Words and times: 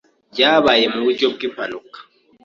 Byabaye 0.33 0.85
Mu 0.93 0.99
buryo 1.05 1.27
bw’impanuka 1.33 1.97